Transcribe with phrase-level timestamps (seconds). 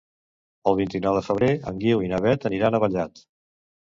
[0.69, 3.23] El vint-i-nou de febrer en Guiu i na Beth aniran a Vallat.